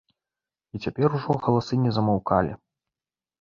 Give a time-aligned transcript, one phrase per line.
[0.77, 2.53] І цяпер ужо галасы не змаўкалі.